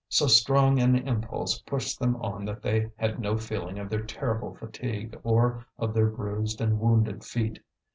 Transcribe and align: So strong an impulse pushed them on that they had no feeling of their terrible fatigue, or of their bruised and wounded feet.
So 0.09 0.25
strong 0.25 0.79
an 0.79 0.95
impulse 0.95 1.59
pushed 1.59 1.99
them 1.99 2.15
on 2.15 2.43
that 2.45 2.63
they 2.63 2.89
had 2.95 3.19
no 3.19 3.37
feeling 3.37 3.77
of 3.77 3.87
their 3.91 4.01
terrible 4.03 4.55
fatigue, 4.55 5.15
or 5.23 5.63
of 5.77 5.93
their 5.93 6.07
bruised 6.09 6.59
and 6.59 6.79
wounded 6.79 7.23
feet. 7.23 7.59